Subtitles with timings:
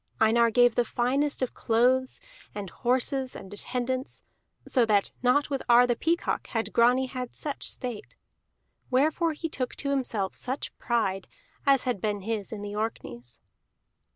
[0.19, 2.19] Einar gave the finest of clothes,
[2.55, 4.23] and horses, and attendants,
[4.67, 8.15] so that not with Ar the Peacock had Grani had such state.
[8.89, 11.27] Wherefore he took to himself such pride
[11.67, 13.41] as had been his in the Orkneys.